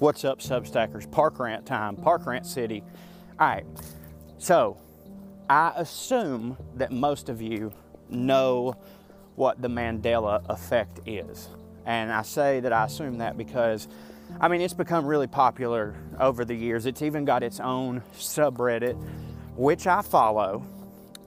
[0.00, 1.10] What's up, Substackers?
[1.10, 2.84] Park Rant time, Park Rant City.
[3.40, 3.66] All right,
[4.38, 4.76] so
[5.50, 7.72] I assume that most of you
[8.08, 8.76] know
[9.34, 11.48] what the Mandela effect is.
[11.84, 13.88] And I say that I assume that because,
[14.40, 16.86] I mean, it's become really popular over the years.
[16.86, 18.96] It's even got its own subreddit,
[19.56, 20.64] which I follow.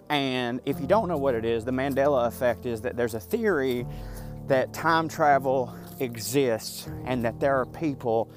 [0.07, 3.19] And if you don't know what it is, the Mandela effect is that there's a
[3.19, 3.85] theory
[4.47, 8.31] that time travel exists and that there are people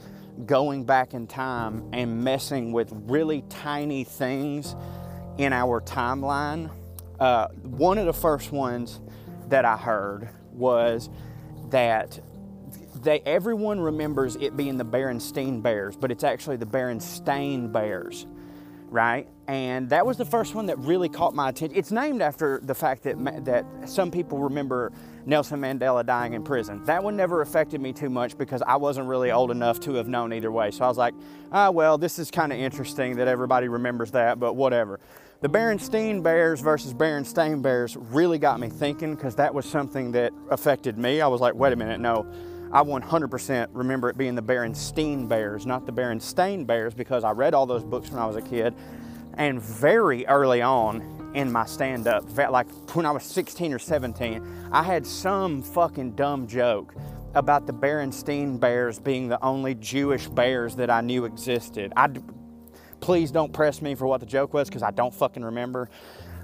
[0.47, 4.74] going back in time and messing with really tiny things
[5.38, 6.70] in our timeline.
[7.20, 9.01] Uh, one of the first ones
[9.48, 11.09] that I heard was
[11.70, 12.19] that
[13.02, 18.27] they everyone remembers it being the Berenstein Bears, but it's actually the Berenstain Bears,
[18.91, 19.29] right?
[19.47, 21.77] And that was the first one that really caught my attention.
[21.77, 24.93] It's named after the fact that that some people remember
[25.27, 26.83] Nelson Mandela dying in prison.
[26.84, 30.09] That one never affected me too much because I wasn't really old enough to have
[30.09, 30.71] known either way.
[30.71, 31.15] So I was like,
[31.52, 35.01] ah, well, this is kind of interesting that everybody remembers that, but whatever.
[35.41, 40.32] The Berenstein Bears versus Berenstain Bears really got me thinking because that was something that
[40.51, 41.21] affected me.
[41.21, 42.26] I was like, wait a minute, no,
[42.73, 47.54] I 100% remember it being the Berenstein Bears, not the Berenstain Bears, because I read
[47.54, 48.74] all those books when I was a kid.
[49.34, 54.70] And very early on in my stand up, like when I was 16 or 17,
[54.73, 56.95] I had some fucking dumb joke
[57.35, 61.92] about the Berenstein Bears being the only Jewish bears that I knew existed.
[61.96, 62.09] I
[63.04, 65.91] Please don't press me for what the joke was because I don't fucking remember.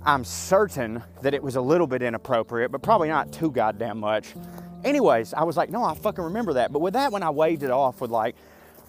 [0.05, 4.35] I'm certain that it was a little bit inappropriate, but probably not too goddamn much.
[4.85, 6.73] Anyways, I was like, no, I fucking remember that.
[6.73, 8.35] But with that one, I waved it off with like,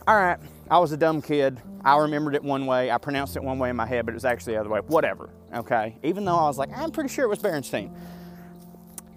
[0.07, 0.37] all right,
[0.69, 1.59] I was a dumb kid.
[1.83, 2.89] I remembered it one way.
[2.91, 4.79] I pronounced it one way in my head, but it was actually the other way.
[4.79, 5.97] Whatever, okay?
[6.03, 7.93] Even though I was like, I'm pretty sure it was Berenstein.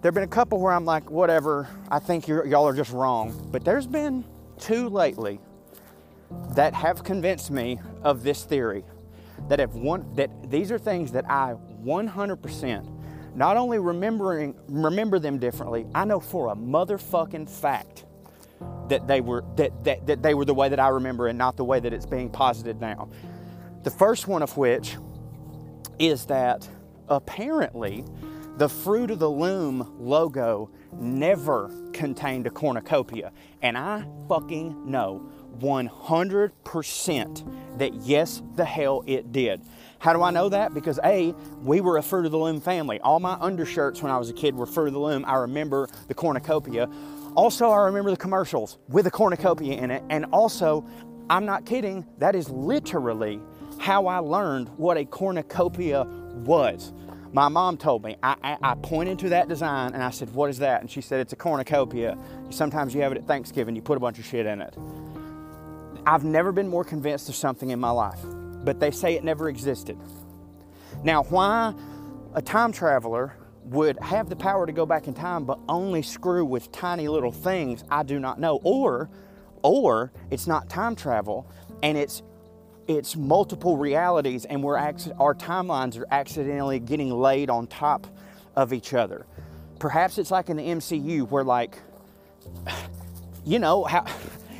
[0.02, 3.48] There have been a couple where I'm like, whatever, I think y'all are just wrong.
[3.50, 4.24] But there's been
[4.58, 5.40] two lately
[6.50, 8.84] that have convinced me of this theory
[9.48, 12.93] that if one that these are things that I 100%
[13.34, 18.04] not only remembering remember them differently, I know for a motherfucking fact
[18.88, 21.56] that they were that, that, that they were the way that I remember and not
[21.56, 23.08] the way that it's being posited now.
[23.82, 24.96] The first one of which
[25.98, 26.68] is that
[27.08, 28.04] apparently
[28.56, 33.32] the Fruit of the Loom logo never contained a cornucopia.
[33.62, 35.28] And I fucking know
[35.60, 39.62] 100% that yes, the hell it did.
[39.98, 40.74] How do I know that?
[40.74, 43.00] Because A, we were a Fruit of the Loom family.
[43.00, 45.24] All my undershirts when I was a kid were Fruit of the Loom.
[45.26, 46.90] I remember the cornucopia.
[47.34, 50.02] Also, I remember the commercials with a cornucopia in it.
[50.10, 50.84] And also,
[51.30, 53.40] I'm not kidding, that is literally
[53.78, 56.92] how I learned what a cornucopia was.
[57.32, 60.50] My mom told me, I, I, I, pointed to that design and I said, What
[60.50, 60.82] is that?
[60.82, 62.16] And she said, It's a cornucopia.
[62.50, 64.76] Sometimes you have it at Thanksgiving, you put a bunch of shit in it.
[66.06, 68.20] I've never been more convinced of something in my life,
[68.64, 69.98] but they say it never existed.
[71.02, 71.74] Now, why
[72.34, 76.44] a time traveler would have the power to go back in time but only screw
[76.44, 78.60] with tiny little things, I do not know.
[78.62, 79.08] Or
[79.62, 81.50] or it's not time travel
[81.82, 82.22] and it's
[82.86, 88.06] it's multiple realities and we're our timelines are accidentally getting laid on top
[88.56, 89.24] of each other.
[89.78, 91.78] Perhaps it's like in the MCU where like
[93.46, 94.04] you know how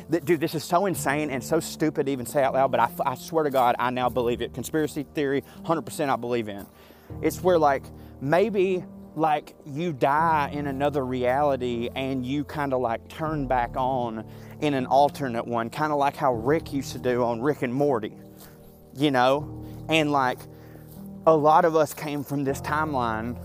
[0.09, 2.89] dude, this is so insane and so stupid to even say out loud, but I,
[3.05, 4.53] I swear to God, I now believe it.
[4.53, 6.65] Conspiracy theory, 100% I believe in.
[7.21, 7.83] It's where, like,
[8.21, 8.83] maybe
[9.15, 14.25] like you die in another reality and you kind of like turn back on
[14.61, 17.73] in an alternate one, kind of like how Rick used to do on Rick and
[17.73, 18.13] Morty,
[18.95, 19.63] you know?
[19.89, 20.39] And like
[21.25, 23.37] a lot of us came from this timeline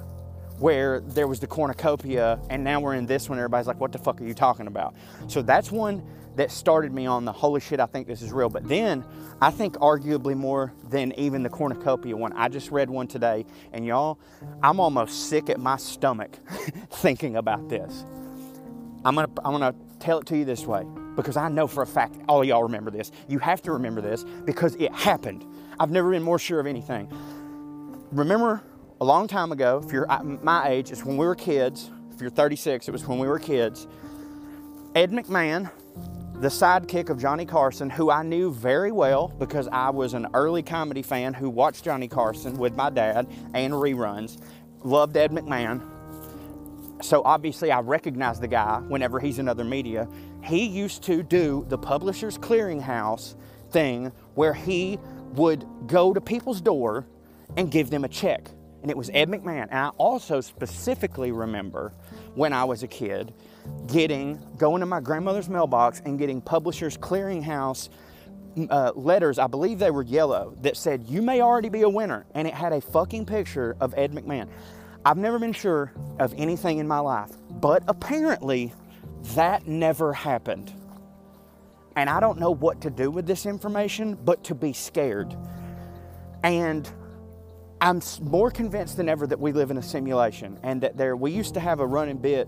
[0.60, 3.38] where there was the cornucopia and now we're in this one.
[3.38, 4.94] Everybody's like, what the fuck are you talking about?
[5.26, 6.03] So that's one
[6.37, 8.48] that started me on the holy shit, I think this is real.
[8.48, 9.04] But then
[9.41, 12.32] I think arguably more than even the cornucopia one.
[12.34, 14.19] I just read one today, and y'all,
[14.62, 16.38] I'm almost sick at my stomach
[16.91, 18.04] thinking about this.
[19.04, 20.84] I'm gonna I'm gonna tell it to you this way
[21.16, 23.10] because I know for a fact all y'all remember this.
[23.28, 25.45] You have to remember this because it happened.
[25.78, 27.09] I've never been more sure of anything.
[28.12, 28.62] Remember
[29.00, 30.06] a long time ago, if you're
[30.42, 31.91] my age, it's when we were kids.
[32.12, 33.86] If you're 36, it was when we were kids.
[34.94, 35.70] Ed McMahon
[36.41, 40.62] the sidekick of Johnny Carson, who I knew very well because I was an early
[40.62, 44.41] comedy fan who watched Johnny Carson with my dad and reruns.
[44.82, 45.82] Loved Ed McMahon.
[47.02, 50.08] So obviously, I recognize the guy whenever he's in other media.
[50.42, 53.34] He used to do the Publishers Clearinghouse
[53.70, 54.98] thing where he
[55.34, 57.06] would go to people's door
[57.58, 58.50] and give them a check.
[58.82, 59.68] And it was Ed McMahon.
[59.71, 61.92] And I also specifically remember
[62.34, 63.34] when I was a kid
[63.86, 67.88] getting, going to my grandmother's mailbox and getting Publishers Clearinghouse
[68.68, 72.27] uh, letters, I believe they were yellow, that said, You may already be a winner.
[72.34, 74.48] And it had a fucking picture of Ed McMahon.
[75.04, 78.74] I've never been sure of anything in my life, but apparently
[79.34, 80.72] that never happened.
[81.97, 85.34] And I don't know what to do with this information, but to be scared.
[86.42, 86.91] And
[87.80, 91.30] I'm more convinced than ever that we live in a simulation and that there, we
[91.30, 92.47] used to have a running bit,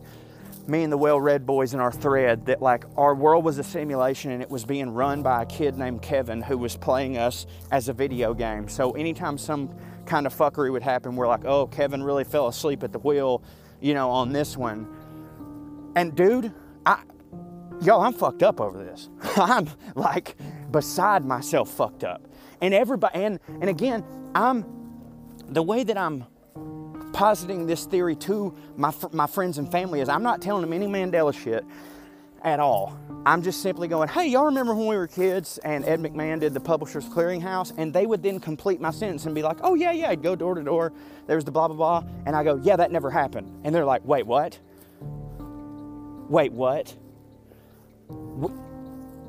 [0.66, 3.64] me and the Well Red boys in our thread, that like our world was a
[3.64, 7.46] simulation and it was being run by a kid named Kevin who was playing us
[7.70, 8.68] as a video game.
[8.68, 9.74] So anytime some
[10.04, 13.42] kind of fuckery would happen, we're like, oh, Kevin really fell asleep at the wheel,
[13.80, 14.86] you know, on this one.
[15.96, 16.52] And dude,
[16.84, 17.02] I,
[17.80, 19.08] y'all, I'm fucked up over this.
[19.36, 20.36] I'm like
[20.70, 22.28] beside myself fucked up.
[22.60, 24.04] And everybody, and, and again,
[24.34, 24.81] I'm,
[25.54, 26.24] the way that I'm
[27.12, 30.86] positing this theory to my, my friends and family is I'm not telling them any
[30.86, 31.64] Mandela shit
[32.42, 32.98] at all.
[33.24, 36.54] I'm just simply going, hey, y'all remember when we were kids and Ed McMahon did
[36.54, 37.72] the Publishers Clearinghouse?
[37.76, 40.34] And they would then complete my sentence and be like, oh, yeah, yeah, I'd go
[40.34, 40.92] door to door.
[41.26, 42.10] There's the blah, blah, blah.
[42.26, 43.60] And I go, yeah, that never happened.
[43.64, 44.58] And they're like, wait, what?
[46.28, 46.96] Wait, what?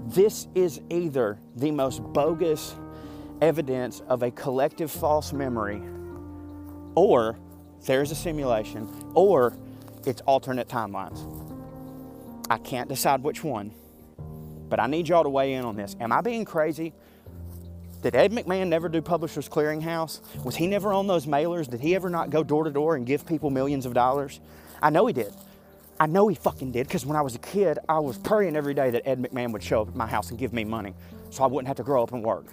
[0.08, 2.76] This is either the most bogus
[3.42, 5.82] evidence of a collective false memory,
[6.96, 7.38] or
[7.86, 9.58] there's a simulation, or
[10.06, 11.20] it's alternate timelines.
[12.50, 13.74] I can't decide which one,
[14.70, 15.96] but I need y'all to weigh in on this.
[16.00, 16.94] Am I being crazy?
[18.02, 20.20] Did Ed McMahon never do Publishers Clearinghouse?
[20.44, 21.70] Was he never on those mailers?
[21.70, 24.42] Did he ever not go door to door and give people millions of dollars?
[24.82, 25.34] I know he did.
[26.00, 28.74] I know he fucking did because when I was a kid, I was praying every
[28.74, 30.94] day that Ed McMahon would show up at my house and give me money
[31.30, 32.48] so I wouldn't have to grow up and work.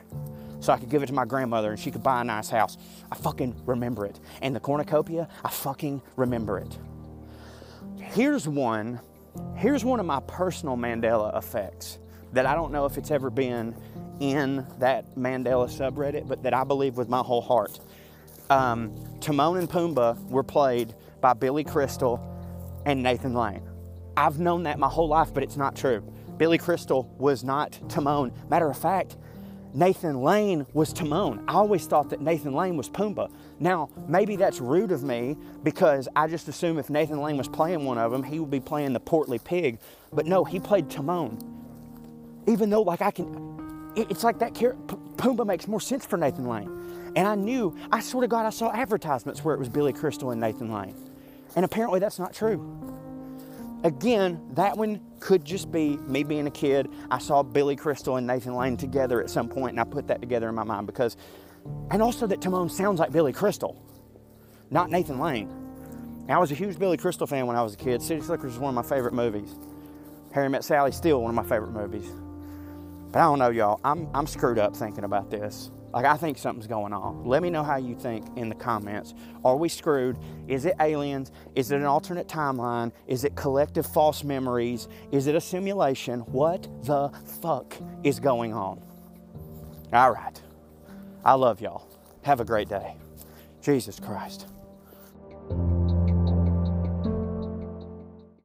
[0.61, 2.77] So I could give it to my grandmother and she could buy a nice house.
[3.11, 4.21] I fucking remember it.
[4.43, 6.79] And the cornucopia, I fucking remember it.
[7.97, 9.01] Here's one,
[9.57, 11.99] here's one of my personal Mandela effects
[12.33, 13.75] that I don't know if it's ever been
[14.21, 17.81] in that Mandela subreddit, but that I believe with my whole heart.
[18.51, 22.21] Um, Timon and Pumbaa were played by Billy Crystal
[22.85, 23.63] and Nathan Lane.
[24.17, 26.03] I've known that my whole life, but it's not true.
[26.37, 28.33] Billy Crystal was not Timon.
[28.49, 29.17] Matter of fact,
[29.73, 31.45] Nathan Lane was Timon.
[31.47, 33.31] I always thought that Nathan Lane was Pumbaa.
[33.61, 37.85] Now, maybe that's rude of me because I just assume if Nathan Lane was playing
[37.85, 39.79] one of them, he would be playing the portly pig.
[40.13, 41.39] But no, he played Timon.
[42.49, 46.49] Even though, like, I can, it's like that character, Pumbaa makes more sense for Nathan
[46.49, 47.13] Lane.
[47.15, 50.31] And I knew, I sort of got, I saw advertisements where it was Billy Crystal
[50.33, 50.97] and Nathan Lane.
[51.55, 52.59] And apparently that's not true.
[53.83, 56.89] Again, that one could just be me being a kid.
[57.11, 60.21] I saw Billy Crystal and Nathan Lane together at some point, and I put that
[60.21, 61.17] together in my mind because,
[61.91, 63.83] and also that Timon sounds like Billy Crystal,
[64.71, 65.49] not Nathan Lane.
[66.29, 68.03] I was a huge Billy Crystal fan when I was a kid.
[68.03, 69.57] City Slickers is one of my favorite movies.
[70.33, 72.09] Harry Met Sally, still one of my favorite movies.
[73.11, 73.81] But I don't know, y'all.
[73.83, 75.73] I'm, I'm screwed up thinking about this.
[75.93, 77.25] Like, I think something's going on.
[77.25, 79.15] Let me know how you think in the comments.
[79.45, 80.19] Are we screwed?
[80.47, 81.33] Is it aliens?
[81.57, 82.93] Is it an alternate timeline?
[83.09, 84.87] Is it collective false memories?
[85.11, 86.21] Is it a simulation?
[86.21, 87.11] What the
[87.43, 88.81] fuck is going on?
[89.93, 90.41] All right.
[91.25, 91.89] I love y'all.
[92.23, 92.95] Have a great day.
[93.61, 94.47] Jesus Christ.